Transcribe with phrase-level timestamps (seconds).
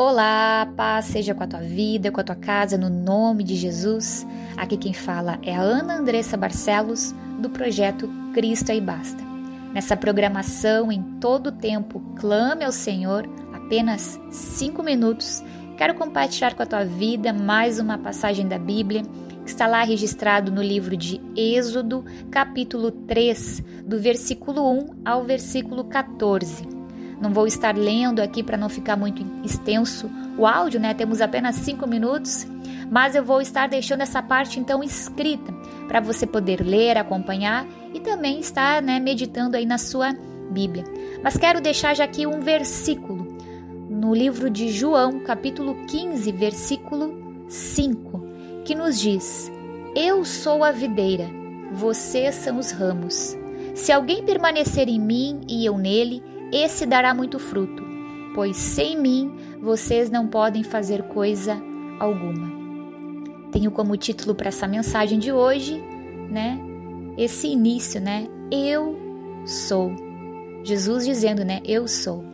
[0.00, 4.24] Olá, paz seja com a tua vida, com a tua casa, no nome de Jesus.
[4.56, 9.20] Aqui quem fala é a Ana Andressa Barcelos, do projeto Cristo aí Basta.
[9.74, 15.42] Nessa programação, em todo o tempo, clame ao Senhor, apenas cinco minutos.
[15.76, 19.02] Quero compartilhar com a tua vida mais uma passagem da Bíblia
[19.42, 25.82] que está lá registrado no livro de Êxodo, capítulo 3, do versículo 1 ao versículo
[25.82, 26.77] 14.
[27.20, 30.94] Não vou estar lendo aqui para não ficar muito extenso o áudio, né?
[30.94, 32.46] Temos apenas cinco minutos,
[32.90, 35.52] mas eu vou estar deixando essa parte então escrita
[35.88, 40.14] para você poder ler, acompanhar e também estar né, meditando aí na sua
[40.50, 40.84] Bíblia.
[41.22, 43.36] Mas quero deixar já aqui um versículo
[43.88, 48.22] no livro de João, capítulo 15, versículo 5,
[48.64, 49.50] que nos diz:
[49.96, 51.28] Eu sou a videira,
[51.72, 53.36] vocês são os ramos.
[53.74, 57.82] Se alguém permanecer em mim e eu nele, esse dará muito fruto,
[58.34, 61.60] pois sem mim vocês não podem fazer coisa
[61.98, 62.58] alguma.
[63.50, 65.82] Tenho como título para essa mensagem de hoje,
[66.30, 66.58] né?
[67.16, 68.28] Esse início, né?
[68.50, 68.96] Eu
[69.44, 69.92] sou.
[70.62, 71.60] Jesus dizendo, né?
[71.64, 72.24] Eu sou.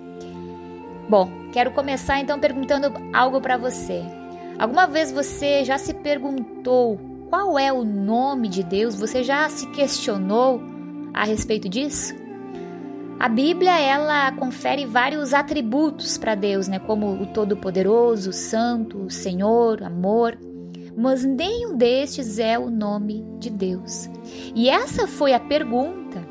[1.08, 4.02] Bom, quero começar então perguntando algo para você.
[4.58, 8.94] Alguma vez você já se perguntou qual é o nome de Deus?
[8.94, 10.62] Você já se questionou
[11.12, 12.14] a respeito disso?
[13.18, 20.36] A Bíblia ela confere vários atributos para Deus, né, como o Todo-Poderoso, Santo, Senhor, Amor,
[20.96, 24.08] mas nenhum destes é o nome de Deus.
[24.54, 26.26] E essa foi a pergunta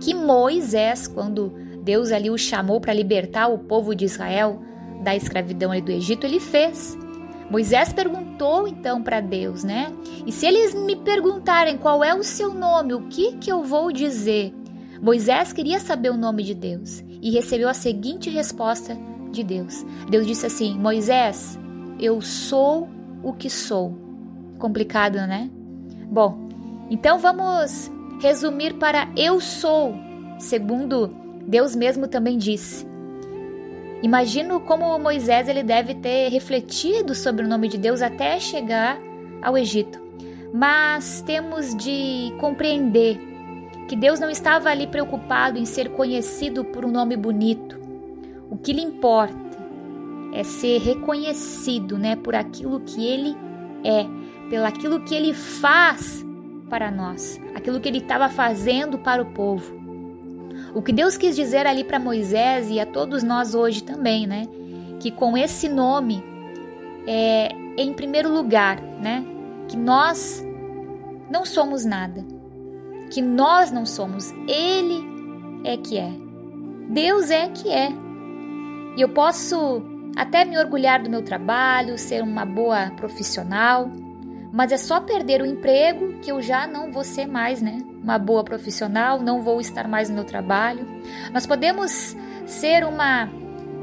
[0.00, 4.60] que Moisés, quando Deus ali o chamou para libertar o povo de Israel
[5.02, 6.96] da escravidão ali do Egito, ele fez.
[7.50, 9.92] Moisés perguntou então para Deus, né?
[10.26, 13.92] E se eles me perguntarem qual é o seu nome, o que que eu vou
[13.92, 14.54] dizer?
[15.02, 18.96] Moisés queria saber o nome de Deus e recebeu a seguinte resposta
[19.32, 19.84] de Deus.
[20.08, 21.58] Deus disse assim: Moisés,
[21.98, 22.88] eu sou
[23.20, 23.98] o que sou.
[24.60, 25.50] Complicado, né?
[26.06, 26.48] Bom,
[26.88, 27.90] então vamos
[28.20, 29.92] resumir para eu sou,
[30.38, 31.08] segundo
[31.48, 32.86] Deus mesmo também disse.
[34.04, 39.00] Imagino como Moisés ele deve ter refletido sobre o nome de Deus até chegar
[39.42, 40.00] ao Egito.
[40.54, 43.31] Mas temos de compreender
[43.92, 47.78] que Deus não estava ali preocupado em ser conhecido por um nome bonito.
[48.48, 49.36] O que lhe importa
[50.32, 53.36] é ser reconhecido, né, por aquilo que ele
[53.84, 54.06] é,
[54.48, 56.24] pelo aquilo que ele faz
[56.70, 59.74] para nós, aquilo que ele estava fazendo para o povo.
[60.74, 64.48] O que Deus quis dizer ali para Moisés e a todos nós hoje também, né,
[65.00, 66.24] que com esse nome
[67.06, 69.22] é em primeiro lugar, né,
[69.68, 70.42] que nós
[71.30, 72.31] não somos nada
[73.12, 75.04] que nós não somos, Ele
[75.64, 76.10] é que é.
[76.88, 77.90] Deus é que é.
[78.96, 79.82] E eu posso
[80.16, 83.90] até me orgulhar do meu trabalho, ser uma boa profissional,
[84.50, 87.82] mas é só perder o emprego que eu já não vou ser mais, né?
[88.02, 90.86] Uma boa profissional, não vou estar mais no meu trabalho.
[91.32, 93.28] Nós podemos ser uma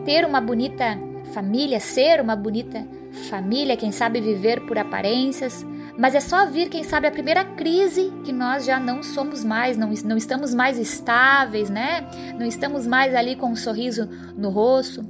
[0.05, 0.97] ter uma bonita
[1.33, 2.85] família, ser uma bonita
[3.29, 5.65] família, quem sabe viver por aparências,
[5.99, 9.75] mas é só vir, quem sabe, a primeira crise que nós já não somos mais,
[9.75, 12.07] não, não estamos mais estáveis, né?
[12.39, 15.01] Não estamos mais ali com um sorriso no rosto.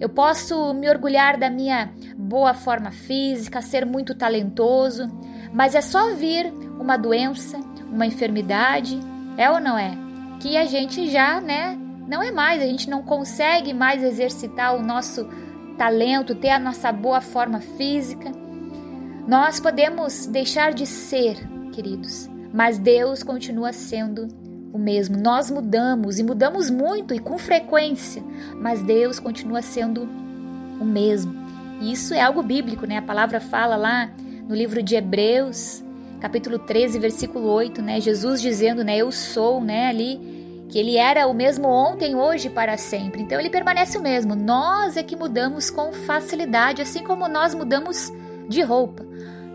[0.00, 5.06] Eu posso me orgulhar da minha boa forma física, ser muito talentoso,
[5.52, 6.50] mas é só vir
[6.80, 7.58] uma doença,
[7.90, 8.98] uma enfermidade,
[9.36, 9.92] é ou não é?
[10.40, 11.78] Que a gente já, né,
[12.08, 15.28] não é mais, a gente não consegue mais exercitar o nosso
[15.76, 18.32] talento, ter a nossa boa forma física.
[19.26, 21.36] Nós podemos deixar de ser,
[21.70, 24.28] queridos, mas Deus continua sendo
[24.72, 25.16] o mesmo.
[25.16, 28.22] Nós mudamos e mudamos muito e com frequência,
[28.56, 30.08] mas Deus continua sendo
[30.80, 31.34] o mesmo.
[31.80, 32.98] E isso é algo bíblico, né?
[32.98, 34.10] A palavra fala lá
[34.48, 35.84] no livro de Hebreus,
[36.20, 38.00] capítulo 13, versículo 8, né?
[38.00, 40.20] Jesus dizendo, né, eu sou, né, ali
[40.68, 43.20] que ele era o mesmo ontem, hoje e para sempre.
[43.20, 44.34] Então ele permanece o mesmo.
[44.34, 48.10] Nós é que mudamos com facilidade, assim como nós mudamos
[48.48, 49.04] de roupa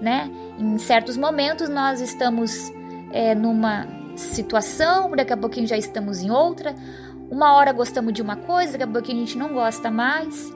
[0.01, 0.29] né?
[0.57, 2.71] Em certos momentos nós estamos
[3.11, 6.75] é, numa situação, daqui a pouquinho já estamos em outra.
[7.29, 10.51] Uma hora gostamos de uma coisa, daqui a pouquinho a gente não gosta mais.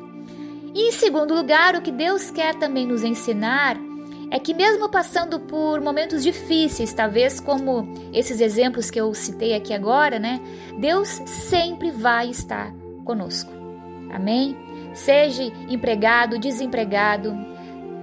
[0.74, 3.78] E em segundo lugar, o que Deus quer também nos ensinar
[4.30, 9.74] é que mesmo passando por momentos difíceis, talvez como esses exemplos que eu citei aqui
[9.74, 10.40] agora, né?
[10.80, 12.74] Deus sempre vai estar
[13.04, 13.52] conosco.
[14.14, 14.56] Amém?
[14.94, 17.36] Seja empregado, desempregado,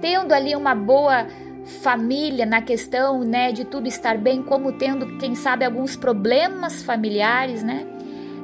[0.01, 1.27] tendo ali uma boa
[1.81, 7.63] família na questão, né, de tudo estar bem, como tendo, quem sabe, alguns problemas familiares,
[7.63, 7.85] né?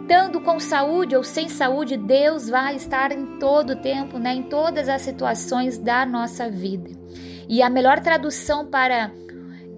[0.06, 4.44] estando com saúde ou sem saúde, Deus vai estar em todo o tempo, né, em
[4.44, 6.92] todas as situações da nossa vida.
[7.50, 9.12] E a melhor tradução para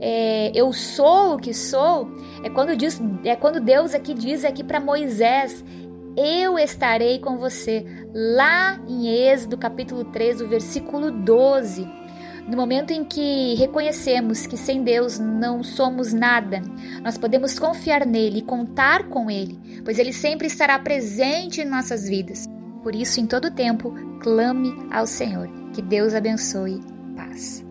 [0.02, 2.12] é, eu sou o que sou
[2.44, 5.64] é quando, diz, é quando Deus aqui diz aqui para Moisés:
[6.20, 11.88] Eu estarei com você, lá em Êxodo capítulo 3, do versículo 12.
[12.48, 16.60] No momento em que reconhecemos que sem Deus não somos nada,
[17.04, 22.10] nós podemos confiar nele e contar com ele, pois ele sempre estará presente em nossas
[22.10, 22.48] vidas.
[22.82, 25.48] Por isso, em todo tempo, clame ao Senhor.
[25.72, 26.82] Que Deus abençoe.
[27.16, 27.67] Paz.